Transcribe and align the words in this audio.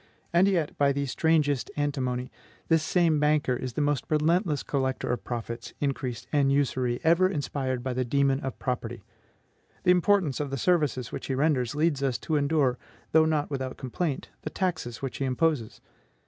And 0.33 0.47
yet, 0.47 0.75
by 0.79 0.93
the 0.93 1.05
strangest 1.05 1.69
antinomy, 1.77 2.31
this 2.69 2.81
same 2.81 3.19
banker 3.19 3.55
is 3.55 3.73
the 3.73 3.83
most 3.85 4.03
relentless 4.09 4.63
collector 4.63 5.13
of 5.13 5.23
profits, 5.23 5.75
increase, 5.79 6.25
and 6.31 6.51
usury 6.51 6.99
ever 7.03 7.29
inspired 7.29 7.83
by 7.83 7.93
the 7.93 8.03
demon 8.03 8.39
of 8.39 8.57
property. 8.57 9.03
The 9.83 9.91
importance 9.91 10.39
of 10.39 10.49
the 10.49 10.57
services 10.57 11.11
which 11.11 11.27
he 11.27 11.35
renders 11.35 11.75
leads 11.75 12.01
us 12.01 12.17
to 12.21 12.35
endure, 12.35 12.79
though 13.11 13.25
not 13.25 13.51
without 13.51 13.77
complaint, 13.77 14.29
the 14.41 14.49
taxes 14.49 15.03
which 15.03 15.17
he 15.17 15.25
imposes. 15.25 15.81